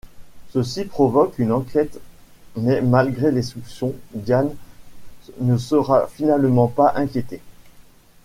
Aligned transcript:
Ceci 0.49 0.85
provoque 0.85 1.37
une 1.37 1.51
enquête, 1.51 1.99
mais 2.57 2.81
malgré 2.81 3.29
les 3.31 3.43
soupçons, 3.43 3.93
Diane 4.15 4.49
ne 5.39 5.57
sera 5.57 6.07
finalement 6.07 6.65
pas 6.65 6.93
inquiétée. 6.95 7.39